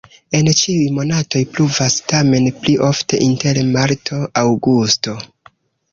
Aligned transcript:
En 0.37 0.47
ĉiuj 0.59 0.87
monatoj 0.95 1.41
pluvas, 1.57 1.99
tamen 2.13 2.49
pli 2.63 2.75
ofte 2.89 3.21
inter 3.29 3.63
marto-aŭgusto. 3.79 5.19